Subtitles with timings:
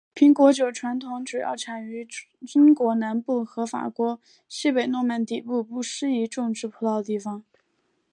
[0.15, 2.07] 苹果酒传统主要产于
[2.55, 7.43] 英国南部和法国西北诺曼底不适宜种植葡萄的地方。